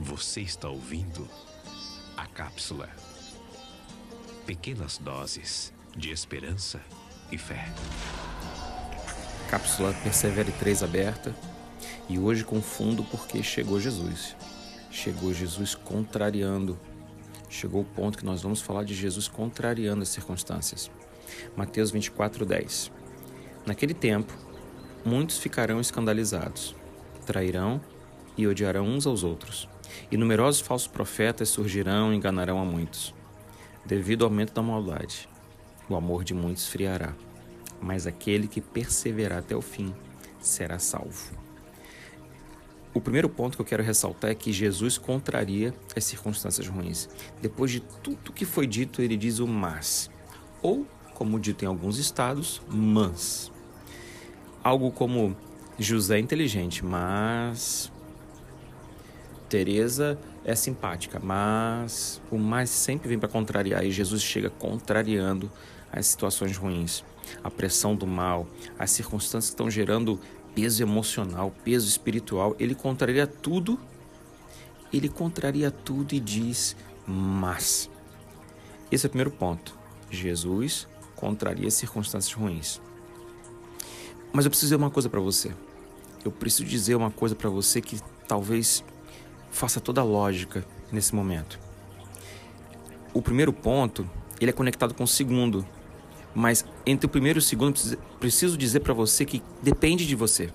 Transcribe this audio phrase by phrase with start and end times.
[0.00, 1.28] Você está ouvindo
[2.16, 2.88] a cápsula.
[4.46, 6.80] Pequenas doses de esperança
[7.32, 7.68] e fé.
[9.50, 11.34] Cápsula Persevere 3 aberta.
[12.08, 14.36] E hoje confundo porque chegou Jesus.
[14.88, 16.78] Chegou Jesus contrariando.
[17.50, 20.88] Chegou o ponto que nós vamos falar de Jesus contrariando as circunstâncias.
[21.56, 22.92] Mateus 24, 10.
[23.66, 24.32] Naquele tempo,
[25.04, 26.74] muitos ficarão escandalizados,
[27.26, 27.80] trairão
[28.36, 29.68] e odiarão uns aos outros.
[30.10, 33.14] E numerosos falsos profetas surgirão e enganarão a muitos.
[33.84, 35.28] Devido ao aumento da maldade,
[35.88, 37.14] o amor de muitos esfriará,
[37.80, 39.94] mas aquele que perseverar até o fim
[40.40, 41.32] será salvo.
[42.92, 47.08] O primeiro ponto que eu quero ressaltar é que Jesus contraria as circunstâncias ruins.
[47.40, 50.10] Depois de tudo que foi dito, ele diz o mas,
[50.60, 53.52] ou, como dito em alguns estados, mas.
[54.64, 55.36] Algo como
[55.78, 57.92] José é inteligente, mas
[59.48, 65.50] Teresa é simpática, mas o mais sempre vem para contrariar e Jesus chega contrariando
[65.90, 67.04] as situações ruins,
[67.42, 68.46] a pressão do mal,
[68.78, 70.20] as circunstâncias que estão gerando
[70.54, 72.54] peso emocional, peso espiritual.
[72.58, 73.78] Ele contraria tudo.
[74.92, 76.76] Ele contraria tudo e diz:
[77.06, 77.90] "Mas".
[78.90, 79.76] Esse é o primeiro ponto.
[80.10, 82.80] Jesus contraria circunstâncias ruins.
[84.32, 85.52] Mas eu preciso dizer uma coisa para você.
[86.24, 88.84] Eu preciso dizer uma coisa para você que talvez
[89.50, 91.58] faça toda a lógica nesse momento.
[93.12, 94.08] O primeiro ponto,
[94.40, 95.66] ele é conectado com o segundo,
[96.34, 97.78] mas entre o primeiro e o segundo,
[98.20, 100.50] preciso dizer para você que depende de você.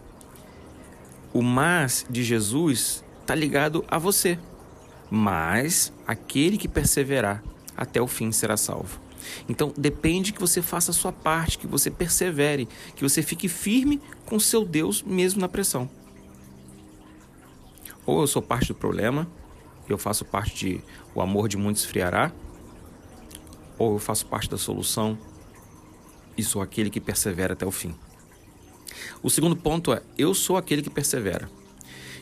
[1.34, 4.38] O mas de Jesus está ligado a você,
[5.10, 7.44] mas aquele que perseverar
[7.76, 9.02] até o fim será salvo.
[9.48, 14.02] Então depende que você faça a sua parte, que você persevere, que você fique firme
[14.26, 15.90] com seu Deus mesmo na pressão.
[18.06, 19.28] Ou eu sou parte do problema,
[19.88, 22.32] eu faço parte de o amor de muitos esfriará,
[23.78, 25.18] ou eu faço parte da solução
[26.38, 27.96] e sou aquele que persevera até o fim.
[29.22, 31.50] O segundo ponto é: eu sou aquele que persevera.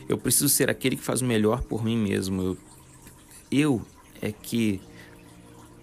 [0.08, 2.42] Eu preciso ser aquele que faz o melhor por mim mesmo.
[2.42, 2.58] Eu,
[3.50, 3.86] eu
[4.20, 4.80] é que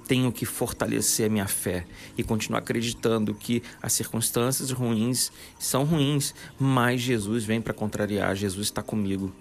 [0.07, 1.85] tenho que fortalecer a minha fé
[2.17, 8.67] e continuar acreditando que as circunstâncias ruins são ruins, mas Jesus vem para contrariar, Jesus
[8.67, 9.31] está comigo.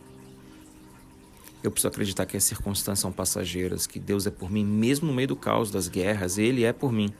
[1.62, 5.14] Eu preciso acreditar que as circunstâncias são passageiras, que Deus é por mim, mesmo no
[5.14, 7.12] meio do caos das guerras, Ele é por mim.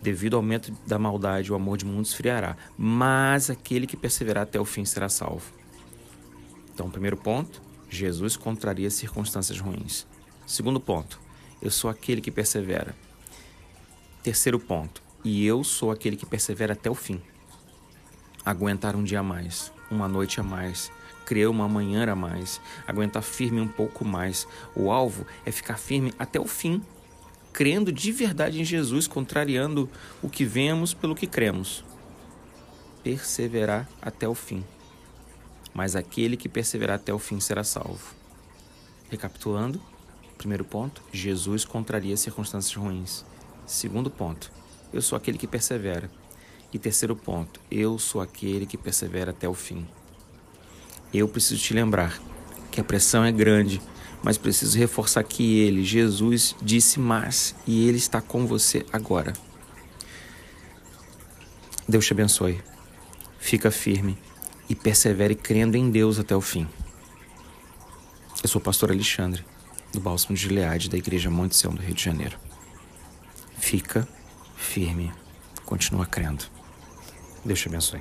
[0.00, 4.58] Devido ao aumento da maldade, o amor de mundo esfriará, mas aquele que perseverar até
[4.58, 5.52] o fim será salvo.
[6.72, 10.06] Então, primeiro ponto, Jesus contraria circunstâncias ruins.
[10.46, 11.20] Segundo ponto,
[11.60, 12.94] eu sou aquele que persevera.
[14.22, 17.20] Terceiro ponto, e eu sou aquele que persevera até o fim.
[18.44, 20.90] Aguentar um dia a mais, uma noite a mais,
[21.28, 24.48] crer uma manhã a mais, aguentar firme um pouco mais.
[24.74, 26.82] O alvo é ficar firme até o fim,
[27.52, 29.90] crendo de verdade em Jesus, contrariando
[30.22, 31.84] o que vemos pelo que cremos.
[33.04, 34.64] Perseverar até o fim.
[35.74, 38.14] Mas aquele que perseverar até o fim será salvo.
[39.10, 39.78] Recapitulando,
[40.38, 43.22] primeiro ponto, Jesus contraria circunstâncias ruins.
[43.66, 44.50] Segundo ponto,
[44.94, 46.10] eu sou aquele que persevera.
[46.72, 49.86] E terceiro ponto, eu sou aquele que persevera até o fim.
[51.12, 52.20] Eu preciso te lembrar
[52.70, 53.80] que a pressão é grande,
[54.22, 59.32] mas preciso reforçar que ele, Jesus, disse mais e ele está com você agora.
[61.88, 62.60] Deus te abençoe.
[63.38, 64.18] Fica firme
[64.68, 66.68] e persevere crendo em Deus até o fim.
[68.42, 69.44] Eu sou o pastor Alexandre,
[69.92, 72.38] do Bálsamo de Gileade, da Igreja Monte Sião do Rio de Janeiro.
[73.56, 74.06] Fica
[74.56, 75.12] firme,
[75.64, 76.44] continua crendo.
[77.44, 78.00] Deus te abençoe.